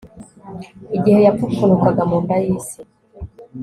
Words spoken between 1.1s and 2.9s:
yapfupfunukaga mu nda y'isi